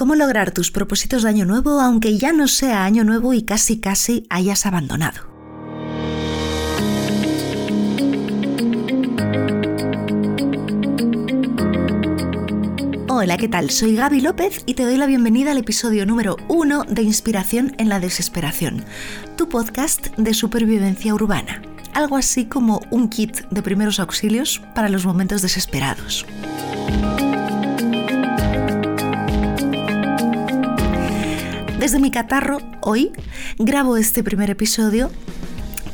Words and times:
¿Cómo 0.00 0.14
lograr 0.14 0.50
tus 0.50 0.70
propósitos 0.70 1.24
de 1.24 1.28
año 1.28 1.44
nuevo 1.44 1.78
aunque 1.78 2.16
ya 2.16 2.32
no 2.32 2.48
sea 2.48 2.86
año 2.86 3.04
nuevo 3.04 3.34
y 3.34 3.42
casi 3.42 3.80
casi 3.80 4.24
hayas 4.30 4.64
abandonado? 4.64 5.20
Hola, 13.10 13.36
¿qué 13.36 13.46
tal? 13.46 13.68
Soy 13.68 13.94
Gaby 13.94 14.22
López 14.22 14.62
y 14.64 14.72
te 14.72 14.84
doy 14.84 14.96
la 14.96 15.04
bienvenida 15.04 15.50
al 15.50 15.58
episodio 15.58 16.06
número 16.06 16.38
uno 16.48 16.84
de 16.84 17.02
Inspiración 17.02 17.74
en 17.76 17.90
la 17.90 18.00
Desesperación, 18.00 18.86
tu 19.36 19.50
podcast 19.50 20.16
de 20.16 20.32
supervivencia 20.32 21.12
urbana. 21.12 21.60
Algo 21.92 22.16
así 22.16 22.46
como 22.46 22.80
un 22.90 23.10
kit 23.10 23.42
de 23.50 23.60
primeros 23.60 24.00
auxilios 24.00 24.62
para 24.74 24.88
los 24.88 25.04
momentos 25.04 25.42
desesperados. 25.42 26.24
Desde 31.80 31.98
mi 31.98 32.10
catarro, 32.10 32.58
hoy 32.82 33.10
grabo 33.58 33.96
este 33.96 34.22
primer 34.22 34.50
episodio 34.50 35.10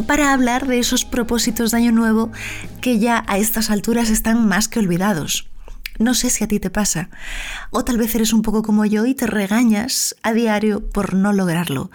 para 0.08 0.32
hablar 0.32 0.66
de 0.66 0.80
esos 0.80 1.04
propósitos 1.04 1.70
de 1.70 1.76
año 1.76 1.92
nuevo 1.92 2.32
que 2.80 2.98
ya 2.98 3.24
a 3.28 3.38
estas 3.38 3.70
alturas 3.70 4.10
están 4.10 4.48
más 4.48 4.66
que 4.66 4.80
olvidados. 4.80 5.48
No 6.00 6.14
sé 6.14 6.30
si 6.30 6.42
a 6.42 6.48
ti 6.48 6.58
te 6.58 6.70
pasa, 6.70 7.08
o 7.70 7.84
tal 7.84 7.98
vez 7.98 8.12
eres 8.16 8.32
un 8.32 8.42
poco 8.42 8.64
como 8.64 8.84
yo 8.84 9.06
y 9.06 9.14
te 9.14 9.28
regañas 9.28 10.16
a 10.24 10.32
diario 10.32 10.90
por 10.90 11.14
no 11.14 11.32
lograrlo. 11.32 11.92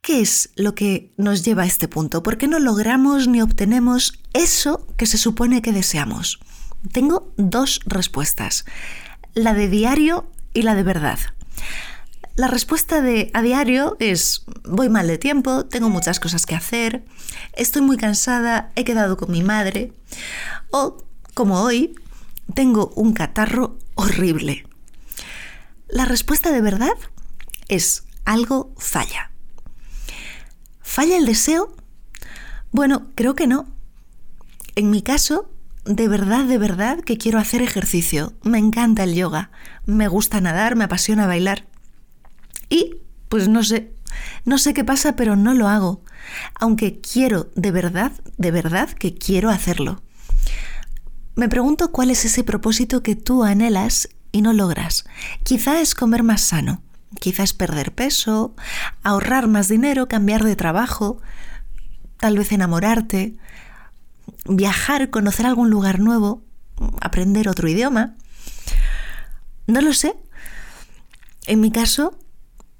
¿Qué 0.00 0.22
es 0.22 0.48
lo 0.56 0.74
que 0.74 1.12
nos 1.18 1.44
lleva 1.44 1.64
a 1.64 1.66
este 1.66 1.88
punto? 1.88 2.22
¿Por 2.22 2.38
qué 2.38 2.48
no 2.48 2.58
logramos 2.58 3.28
ni 3.28 3.42
obtenemos 3.42 4.18
eso 4.32 4.86
que 4.96 5.04
se 5.04 5.18
supone 5.18 5.60
que 5.60 5.72
deseamos? 5.72 6.40
Tengo 6.90 7.34
dos 7.36 7.80
respuestas, 7.84 8.64
la 9.34 9.52
de 9.52 9.68
diario 9.68 10.30
y 10.54 10.62
la 10.62 10.74
de 10.74 10.84
verdad. 10.84 11.18
La 12.40 12.46
respuesta 12.46 13.02
de 13.02 13.30
a 13.34 13.42
diario 13.42 13.98
es 14.00 14.46
voy 14.64 14.88
mal 14.88 15.06
de 15.06 15.18
tiempo, 15.18 15.66
tengo 15.66 15.90
muchas 15.90 16.20
cosas 16.20 16.46
que 16.46 16.54
hacer, 16.54 17.04
estoy 17.52 17.82
muy 17.82 17.98
cansada, 17.98 18.72
he 18.76 18.84
quedado 18.84 19.18
con 19.18 19.30
mi 19.30 19.42
madre 19.42 19.92
o 20.70 21.04
como 21.34 21.60
hoy, 21.60 21.94
tengo 22.54 22.94
un 22.96 23.12
catarro 23.12 23.76
horrible. 23.94 24.66
La 25.86 26.06
respuesta 26.06 26.50
de 26.50 26.62
verdad 26.62 26.94
es 27.68 28.04
algo 28.24 28.72
falla. 28.78 29.32
¿Falla 30.80 31.18
el 31.18 31.26
deseo? 31.26 31.76
Bueno, 32.72 33.08
creo 33.16 33.34
que 33.34 33.48
no. 33.48 33.68
En 34.76 34.88
mi 34.88 35.02
caso, 35.02 35.50
de 35.84 36.08
verdad, 36.08 36.46
de 36.46 36.56
verdad 36.56 37.00
que 37.00 37.18
quiero 37.18 37.38
hacer 37.38 37.60
ejercicio. 37.60 38.32
Me 38.44 38.56
encanta 38.56 39.04
el 39.04 39.14
yoga, 39.14 39.50
me 39.84 40.08
gusta 40.08 40.40
nadar, 40.40 40.74
me 40.74 40.84
apasiona 40.84 41.26
bailar. 41.26 41.69
Y, 42.70 43.02
pues 43.28 43.48
no 43.48 43.62
sé, 43.62 43.92
no 44.44 44.56
sé 44.56 44.72
qué 44.72 44.84
pasa, 44.84 45.16
pero 45.16 45.36
no 45.36 45.52
lo 45.52 45.68
hago. 45.68 46.02
Aunque 46.54 47.00
quiero, 47.00 47.50
de 47.54 47.70
verdad, 47.70 48.12
de 48.38 48.50
verdad 48.50 48.90
que 48.90 49.14
quiero 49.14 49.50
hacerlo. 49.50 50.02
Me 51.34 51.48
pregunto 51.48 51.92
cuál 51.92 52.10
es 52.10 52.24
ese 52.24 52.44
propósito 52.44 53.02
que 53.02 53.16
tú 53.16 53.44
anhelas 53.44 54.08
y 54.32 54.42
no 54.42 54.52
logras. 54.52 55.04
Quizá 55.42 55.80
es 55.80 55.94
comer 55.94 56.22
más 56.22 56.40
sano, 56.40 56.82
quizá 57.18 57.42
es 57.42 57.52
perder 57.52 57.94
peso, 57.94 58.54
ahorrar 59.02 59.48
más 59.48 59.68
dinero, 59.68 60.08
cambiar 60.08 60.44
de 60.44 60.56
trabajo, 60.56 61.20
tal 62.18 62.36
vez 62.36 62.52
enamorarte, 62.52 63.36
viajar, 64.46 65.10
conocer 65.10 65.46
algún 65.46 65.70
lugar 65.70 66.00
nuevo, 66.00 66.44
aprender 67.00 67.48
otro 67.48 67.68
idioma. 67.68 68.16
No 69.66 69.80
lo 69.80 69.92
sé. 69.92 70.14
En 71.46 71.60
mi 71.60 71.70
caso, 71.70 72.18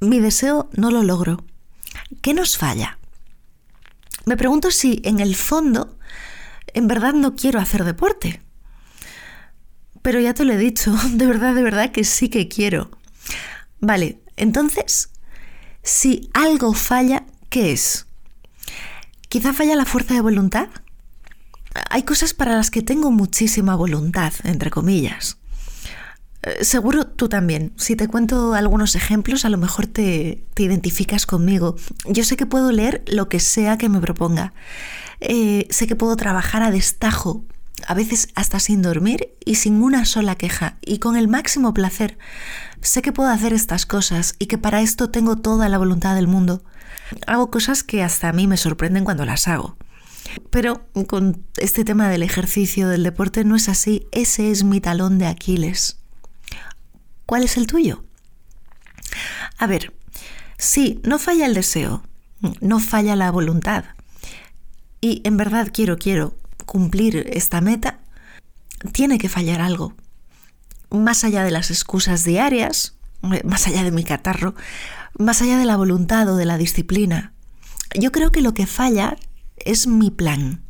mi 0.00 0.18
deseo 0.18 0.68
no 0.72 0.90
lo 0.90 1.02
logro. 1.02 1.44
¿Qué 2.22 2.34
nos 2.34 2.56
falla? 2.56 2.98
Me 4.24 4.36
pregunto 4.36 4.70
si 4.70 5.00
en 5.04 5.20
el 5.20 5.36
fondo 5.36 5.96
en 6.74 6.88
verdad 6.88 7.12
no 7.12 7.36
quiero 7.36 7.60
hacer 7.60 7.84
deporte. 7.84 8.40
Pero 10.02 10.20
ya 10.20 10.34
te 10.34 10.44
lo 10.44 10.52
he 10.52 10.58
dicho, 10.58 10.94
de 11.12 11.26
verdad, 11.26 11.54
de 11.54 11.62
verdad 11.62 11.92
que 11.92 12.04
sí 12.04 12.28
que 12.28 12.48
quiero. 12.48 12.90
Vale, 13.80 14.20
entonces, 14.36 15.10
si 15.82 16.30
algo 16.34 16.74
falla, 16.74 17.24
¿qué 17.48 17.72
es? 17.72 18.06
Quizá 19.28 19.52
falla 19.52 19.76
la 19.76 19.84
fuerza 19.84 20.14
de 20.14 20.20
voluntad. 20.20 20.68
Hay 21.88 22.02
cosas 22.02 22.34
para 22.34 22.56
las 22.56 22.70
que 22.70 22.82
tengo 22.82 23.10
muchísima 23.10 23.76
voluntad, 23.76 24.32
entre 24.44 24.70
comillas. 24.70 25.38
Eh, 26.42 26.64
seguro 26.64 27.06
tú 27.06 27.28
también. 27.28 27.72
Si 27.76 27.96
te 27.96 28.08
cuento 28.08 28.54
algunos 28.54 28.94
ejemplos, 28.94 29.44
a 29.44 29.50
lo 29.50 29.58
mejor 29.58 29.86
te, 29.86 30.44
identificas 30.56 31.26
conmigo. 31.26 31.76
Yo 32.06 32.24
sé 32.24 32.36
que 32.36 32.46
puedo 32.46 32.72
leer 32.72 33.02
lo 33.06 33.28
que 33.28 33.40
sea 33.40 33.78
que 33.78 33.88
me 33.88 34.00
proponga. 34.00 34.52
Eh, 35.20 35.66
sé 35.70 35.86
que 35.86 35.96
puedo 35.96 36.16
trabajar 36.16 36.62
a 36.62 36.70
destajo, 36.70 37.44
a 37.86 37.94
veces 37.94 38.28
hasta 38.34 38.58
sin 38.58 38.82
dormir 38.82 39.34
y 39.44 39.56
sin 39.56 39.82
una 39.82 40.04
sola 40.04 40.34
queja, 40.34 40.78
y 40.80 40.98
con 40.98 41.16
el 41.16 41.28
máximo 41.28 41.74
placer. 41.74 42.18
Sé 42.80 43.02
que 43.02 43.12
puedo 43.12 43.30
hacer 43.30 43.52
estas 43.52 43.84
cosas 43.84 44.34
y 44.38 44.46
que 44.46 44.58
para 44.58 44.80
esto 44.80 45.10
tengo 45.10 45.36
toda 45.36 45.68
la 45.68 45.78
voluntad 45.78 46.14
del 46.14 46.26
mundo. 46.26 46.62
Hago 47.26 47.50
cosas 47.50 47.82
que 47.82 48.02
hasta 48.02 48.28
a 48.28 48.32
mí 48.32 48.46
me 48.46 48.56
sorprenden 48.56 49.04
cuando 49.04 49.26
las 49.26 49.48
hago. 49.48 49.76
Pero 50.50 50.86
con 51.06 51.44
este 51.56 51.84
tema 51.84 52.08
del 52.08 52.22
ejercicio, 52.22 52.88
del 52.88 53.02
deporte, 53.02 53.44
no 53.44 53.56
es 53.56 53.68
así. 53.68 54.06
Ese 54.12 54.50
es 54.50 54.64
mi 54.64 54.80
talón 54.80 55.18
de 55.18 55.26
Aquiles. 55.26 55.99
¿Cuál 57.30 57.44
es 57.44 57.56
el 57.56 57.68
tuyo? 57.68 58.02
A 59.56 59.68
ver, 59.68 59.94
sí, 60.58 61.00
no 61.04 61.20
falla 61.20 61.46
el 61.46 61.54
deseo, 61.54 62.02
no 62.60 62.80
falla 62.80 63.14
la 63.14 63.30
voluntad. 63.30 63.84
Y 65.00 65.22
en 65.22 65.36
verdad 65.36 65.68
quiero, 65.72 65.96
quiero 65.96 66.36
cumplir 66.66 67.30
esta 67.32 67.60
meta, 67.60 68.00
tiene 68.90 69.18
que 69.18 69.28
fallar 69.28 69.60
algo. 69.60 69.94
Más 70.90 71.22
allá 71.22 71.44
de 71.44 71.52
las 71.52 71.70
excusas 71.70 72.24
diarias, 72.24 72.96
más 73.44 73.68
allá 73.68 73.84
de 73.84 73.92
mi 73.92 74.02
catarro, 74.02 74.56
más 75.16 75.40
allá 75.40 75.56
de 75.56 75.66
la 75.66 75.76
voluntad 75.76 76.28
o 76.28 76.36
de 76.36 76.46
la 76.46 76.58
disciplina. 76.58 77.32
Yo 77.94 78.10
creo 78.10 78.32
que 78.32 78.40
lo 78.40 78.54
que 78.54 78.66
falla 78.66 79.16
es 79.54 79.86
mi 79.86 80.10
plan. 80.10 80.64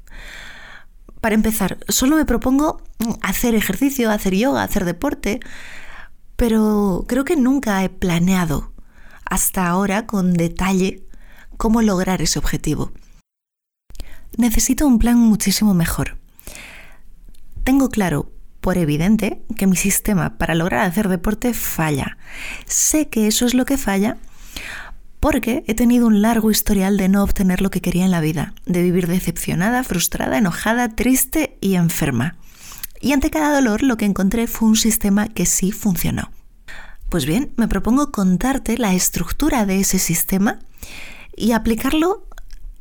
Para 1.22 1.36
empezar, 1.36 1.78
solo 1.88 2.16
me 2.16 2.26
propongo 2.26 2.82
hacer 3.22 3.54
ejercicio, 3.54 4.10
hacer 4.10 4.34
yoga, 4.34 4.62
hacer 4.62 4.84
deporte, 4.84 5.40
pero 6.40 7.04
creo 7.06 7.26
que 7.26 7.36
nunca 7.36 7.84
he 7.84 7.90
planeado 7.90 8.72
hasta 9.26 9.68
ahora 9.68 10.06
con 10.06 10.32
detalle 10.32 11.04
cómo 11.58 11.82
lograr 11.82 12.22
ese 12.22 12.38
objetivo. 12.38 12.92
Necesito 14.38 14.86
un 14.86 14.98
plan 14.98 15.18
muchísimo 15.18 15.74
mejor. 15.74 16.16
Tengo 17.62 17.90
claro, 17.90 18.32
por 18.62 18.78
evidente, 18.78 19.42
que 19.54 19.66
mi 19.66 19.76
sistema 19.76 20.38
para 20.38 20.54
lograr 20.54 20.86
hacer 20.86 21.10
deporte 21.10 21.52
falla. 21.52 22.16
Sé 22.64 23.10
que 23.10 23.26
eso 23.26 23.44
es 23.44 23.52
lo 23.52 23.66
que 23.66 23.76
falla 23.76 24.16
porque 25.20 25.62
he 25.66 25.74
tenido 25.74 26.06
un 26.06 26.22
largo 26.22 26.50
historial 26.50 26.96
de 26.96 27.10
no 27.10 27.22
obtener 27.22 27.60
lo 27.60 27.68
que 27.68 27.82
quería 27.82 28.06
en 28.06 28.10
la 28.10 28.22
vida, 28.22 28.54
de 28.64 28.80
vivir 28.80 29.08
decepcionada, 29.08 29.84
frustrada, 29.84 30.38
enojada, 30.38 30.88
triste 30.88 31.58
y 31.60 31.74
enferma. 31.74 32.38
Y 33.00 33.12
ante 33.12 33.30
cada 33.30 33.54
dolor 33.54 33.82
lo 33.82 33.96
que 33.96 34.04
encontré 34.04 34.46
fue 34.46 34.68
un 34.68 34.76
sistema 34.76 35.28
que 35.28 35.46
sí 35.46 35.72
funcionó. 35.72 36.30
Pues 37.08 37.26
bien, 37.26 37.52
me 37.56 37.66
propongo 37.66 38.12
contarte 38.12 38.78
la 38.78 38.94
estructura 38.94 39.66
de 39.66 39.80
ese 39.80 39.98
sistema 39.98 40.60
y 41.34 41.52
aplicarlo 41.52 42.28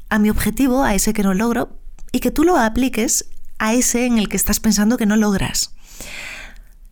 a 0.10 0.20
mi 0.20 0.30
objetivo, 0.30 0.84
a 0.84 0.94
ese 0.94 1.14
que 1.14 1.24
no 1.24 1.34
logro, 1.34 1.80
y 2.12 2.20
que 2.20 2.32
tú 2.32 2.44
lo 2.44 2.58
apliques 2.58 3.30
a 3.58 3.74
ese 3.74 4.06
en 4.06 4.18
el 4.18 4.30
que 4.30 4.38
estás 4.38 4.60
pensando 4.60 4.98
que 4.98 5.06
no 5.06 5.16
logras. 5.16 5.74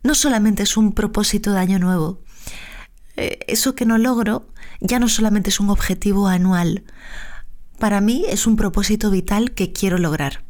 No 0.02 0.14
solamente 0.14 0.62
es 0.62 0.76
un 0.76 0.92
propósito 0.92 1.52
de 1.52 1.60
año 1.60 1.78
nuevo. 1.78 2.22
Eh, 3.16 3.40
eso 3.46 3.74
que 3.74 3.84
no 3.84 3.98
logro 3.98 4.48
ya 4.80 4.98
no 4.98 5.08
solamente 5.08 5.50
es 5.50 5.60
un 5.60 5.70
objetivo 5.70 6.28
anual. 6.28 6.84
Para 7.78 8.00
mí 8.00 8.24
es 8.28 8.46
un 8.46 8.56
propósito 8.56 9.10
vital 9.10 9.52
que 9.52 9.72
quiero 9.72 9.98
lograr. 9.98 10.47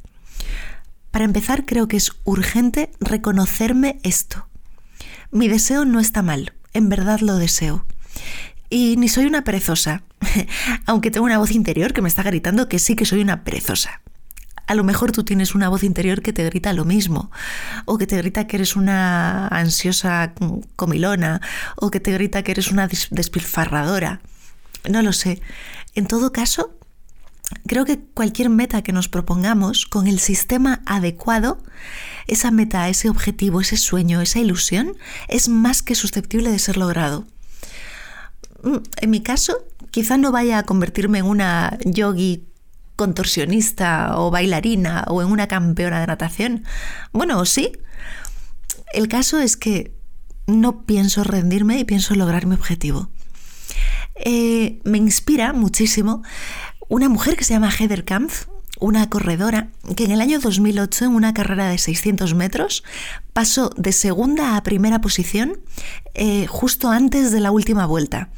Para 1.19 1.25
empezar, 1.25 1.67
creo 1.67 1.89
que 1.89 1.97
es 1.97 2.13
urgente 2.23 2.93
reconocerme 3.01 3.99
esto. 4.05 4.47
Mi 5.33 5.49
deseo 5.49 5.85
no 5.85 5.99
está 5.99 6.23
mal, 6.23 6.53
en 6.75 6.89
verdad 6.89 7.19
lo 7.19 7.39
deseo. 7.39 7.85
Y 8.71 8.95
ni 8.99 9.09
soy 9.09 9.27
una 9.27 9.43
perezosa, 9.43 10.05
aunque 10.87 11.11
tengo 11.11 11.27
una 11.27 11.39
voz 11.39 11.51
interior 11.51 11.93
que 11.93 12.03
me 12.03 12.09
está 12.09 12.23
gritando 12.23 12.69
que 12.69 12.79
sí 12.79 12.95
que 12.95 13.05
soy 13.05 13.21
una 13.21 13.43
perezosa. 13.43 14.01
A 14.69 14.77
lo 14.77 14.85
mejor 14.85 15.11
tú 15.11 15.25
tienes 15.25 15.57
una 15.57 15.69
voz 15.69 15.83
interior 15.83 16.23
que 16.23 16.33
te 16.33 16.45
grita 16.45 16.73
lo 16.73 16.85
mismo, 16.85 17.33
o 17.85 17.99
que 17.99 18.07
te 18.07 18.17
grita 18.19 18.47
que 18.47 18.55
eres 18.55 18.77
una 18.77 19.49
ansiosa 19.49 20.35
comilona, 20.77 21.41
o 21.75 21.91
que 21.91 21.99
te 21.99 22.13
grita 22.13 22.45
que 22.45 22.53
eres 22.53 22.71
una 22.71 22.89
despilfarradora. 23.11 24.21
No 24.89 25.03
lo 25.03 25.13
sé. 25.13 25.43
En 25.97 26.07
todo 26.07 26.31
caso, 26.31 26.78
Creo 27.67 27.85
que 27.85 27.99
cualquier 27.99 28.51
meta 28.51 28.83
que 28.83 28.93
nos 28.93 29.09
propongamos 29.09 29.87
con 29.87 30.07
el 30.07 30.19
sistema 30.19 30.83
adecuado, 30.85 31.63
esa 32.27 32.51
meta, 32.51 32.89
ese 32.89 33.09
objetivo, 33.09 33.61
ese 33.61 33.77
sueño, 33.77 34.21
esa 34.21 34.39
ilusión, 34.39 34.97
es 35.29 35.49
más 35.49 35.83
que 35.83 35.95
susceptible 35.95 36.51
de 36.51 36.59
ser 36.59 36.77
logrado. 36.77 37.27
mm, 38.63 38.77
en 39.01 39.11
mi 39.11 39.23
caso, 39.23 39.65
quizá 39.91 40.17
no 40.17 40.33
vaya 40.33 40.59
a 40.59 40.63
convertirme 40.65 41.19
en 41.19 41.27
una 41.27 41.79
yogi 41.85 42.45
contorsionista 42.97 44.19
o 44.19 44.31
bailarina 44.31 45.05
o 45.09 45.23
en 45.23 45.29
una 45.29 45.47
campeona 45.47 46.01
de 46.01 46.09
natación. 46.09 46.65
Bueno, 47.13 47.45
sí. 47.45 47.73
El 48.93 49.09
caso 49.09 49.39
es 49.39 49.57
que 49.57 49.93
no 50.47 50.85
pienso 50.85 51.23
rendirme 51.23 51.79
y 51.79 51.85
pienso 51.85 52.15
lograr 52.15 52.47
mi 52.47 52.55
objetivo. 52.55 53.09
Eh, 54.17 54.81
me 54.83 54.99
inspira 54.99 55.53
muchísimo 55.53 56.25
una 56.89 57.09
mujer 57.09 57.37
que 57.37 57.45
se 57.45 57.55
llama 57.55 57.71
Heather 57.71 58.05
Kampf, 58.05 58.47
una 58.81 59.11
corredora 59.11 59.69
que 59.97 60.05
en 60.05 60.13
el 60.13 60.21
año 60.21 60.39
2008 60.39 61.07
en 61.07 61.15
una 61.15 61.35
carrera 61.35 61.69
de 61.69 61.79
600 61.79 62.35
metros 62.35 62.85
pasó 63.33 63.71
de 63.77 63.93
segunda 63.93 64.57
a 64.57 64.63
primera 64.63 65.01
posición 65.01 65.59
eh, 66.15 66.47
justo 66.47 66.91
antes 66.91 67.33
de 67.33 67.41
la 67.41 67.51
última 67.51 67.87
vuelta. 67.87 68.31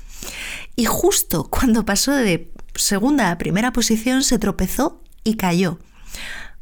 Y 0.76 0.86
justo 0.86 1.44
cuando 1.44 1.84
pasó 1.84 2.12
de 2.12 2.52
segunda 2.74 3.30
a 3.30 3.38
primera 3.38 3.72
posición 3.72 4.22
se 4.22 4.38
tropezó 4.38 5.02
y 5.24 5.34
cayó. 5.34 5.78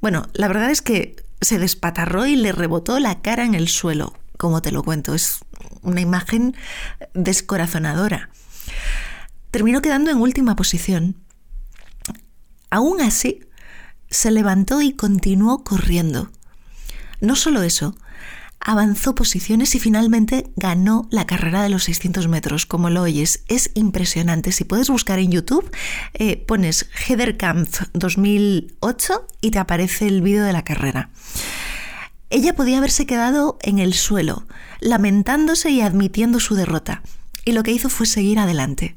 Bueno, 0.00 0.26
la 0.32 0.48
verdad 0.48 0.70
es 0.70 0.82
que 0.82 1.16
se 1.40 1.58
despatarró 1.58 2.26
y 2.26 2.36
le 2.36 2.52
rebotó 2.52 2.98
la 2.98 3.20
cara 3.20 3.44
en 3.44 3.54
el 3.54 3.68
suelo, 3.68 4.14
como 4.36 4.60
te 4.60 4.72
lo 4.72 4.82
cuento. 4.82 5.14
Es 5.14 5.40
una 5.82 6.00
imagen 6.00 6.56
descorazonadora. 7.14 8.30
Terminó 9.50 9.80
quedando 9.80 10.10
en 10.10 10.18
última 10.18 10.56
posición. 10.56 11.16
Aún 12.70 13.00
así, 13.00 13.40
se 14.10 14.30
levantó 14.30 14.80
y 14.80 14.92
continuó 14.92 15.64
corriendo. 15.64 16.30
No 17.20 17.36
solo 17.36 17.62
eso, 17.62 17.96
avanzó 18.60 19.14
posiciones 19.14 19.74
y 19.74 19.80
finalmente 19.80 20.50
ganó 20.56 21.08
la 21.10 21.26
carrera 21.26 21.62
de 21.62 21.68
los 21.68 21.84
600 21.84 22.28
metros, 22.28 22.66
como 22.66 22.90
lo 22.90 23.02
oyes. 23.02 23.42
Es 23.48 23.70
impresionante. 23.74 24.52
Si 24.52 24.64
puedes 24.64 24.90
buscar 24.90 25.18
en 25.18 25.30
YouTube, 25.30 25.70
eh, 26.14 26.36
pones 26.36 26.88
Heather 27.06 27.36
Kampf 27.36 27.82
2008 27.94 29.26
y 29.40 29.50
te 29.50 29.58
aparece 29.58 30.06
el 30.06 30.22
vídeo 30.22 30.44
de 30.44 30.52
la 30.52 30.64
carrera. 30.64 31.10
Ella 32.30 32.54
podía 32.54 32.78
haberse 32.78 33.06
quedado 33.06 33.58
en 33.62 33.78
el 33.78 33.94
suelo, 33.94 34.46
lamentándose 34.80 35.70
y 35.70 35.80
admitiendo 35.80 36.40
su 36.40 36.54
derrota. 36.54 37.02
Y 37.44 37.52
lo 37.52 37.62
que 37.62 37.72
hizo 37.72 37.88
fue 37.88 38.06
seguir 38.06 38.38
adelante. 38.38 38.96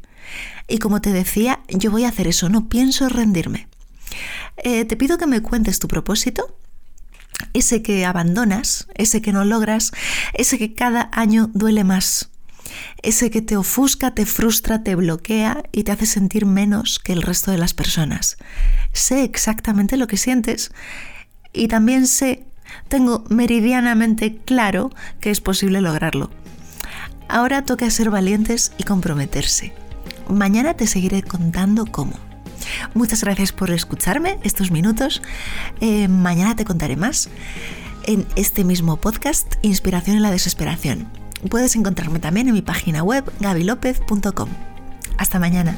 Y 0.67 0.79
como 0.79 1.01
te 1.01 1.11
decía, 1.11 1.61
yo 1.67 1.91
voy 1.91 2.05
a 2.05 2.09
hacer 2.09 2.27
eso, 2.27 2.49
no 2.49 2.69
pienso 2.69 3.09
rendirme. 3.09 3.67
Eh, 4.57 4.85
te 4.85 4.95
pido 4.97 5.17
que 5.17 5.27
me 5.27 5.41
cuentes 5.41 5.79
tu 5.79 5.87
propósito, 5.87 6.57
ese 7.53 7.81
que 7.81 8.05
abandonas, 8.05 8.87
ese 8.95 9.21
que 9.21 9.33
no 9.33 9.45
logras, 9.45 9.91
ese 10.33 10.57
que 10.57 10.73
cada 10.73 11.09
año 11.13 11.49
duele 11.53 11.83
más, 11.83 12.29
ese 13.01 13.31
que 13.31 13.41
te 13.41 13.57
ofusca, 13.57 14.13
te 14.13 14.25
frustra, 14.25 14.83
te 14.83 14.95
bloquea 14.95 15.63
y 15.71 15.83
te 15.83 15.91
hace 15.91 16.05
sentir 16.05 16.45
menos 16.45 16.99
que 16.99 17.13
el 17.13 17.21
resto 17.21 17.51
de 17.51 17.57
las 17.57 17.73
personas. 17.73 18.37
Sé 18.93 19.23
exactamente 19.23 19.97
lo 19.97 20.07
que 20.07 20.17
sientes 20.17 20.71
y 21.53 21.67
también 21.67 22.07
sé, 22.07 22.45
tengo 22.87 23.25
meridianamente 23.29 24.37
claro 24.45 24.91
que 25.19 25.31
es 25.31 25.41
posible 25.41 25.81
lograrlo. 25.81 26.29
Ahora 27.27 27.63
toca 27.63 27.89
ser 27.89 28.09
valientes 28.09 28.73
y 28.77 28.83
comprometerse. 28.83 29.73
Mañana 30.31 30.73
te 30.73 30.87
seguiré 30.87 31.23
contando 31.23 31.85
cómo. 31.85 32.13
Muchas 32.93 33.23
gracias 33.23 33.51
por 33.51 33.71
escucharme 33.71 34.39
estos 34.43 34.71
minutos. 34.71 35.21
Eh, 35.81 36.07
mañana 36.07 36.55
te 36.55 36.65
contaré 36.65 36.95
más 36.95 37.29
en 38.05 38.25
este 38.35 38.63
mismo 38.63 38.97
podcast, 38.97 39.55
Inspiración 39.61 40.15
en 40.15 40.23
la 40.23 40.31
Desesperación. 40.31 41.07
Puedes 41.49 41.75
encontrarme 41.75 42.19
también 42.19 42.47
en 42.47 42.53
mi 42.53 42.61
página 42.61 43.03
web 43.03 43.31
gabilopez.com. 43.39 44.49
Hasta 45.17 45.39
mañana. 45.39 45.75